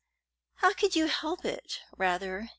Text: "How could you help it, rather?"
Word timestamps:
"How 0.55 0.73
could 0.73 0.95
you 0.95 1.05
help 1.05 1.45
it, 1.45 1.81
rather?" 1.95 2.49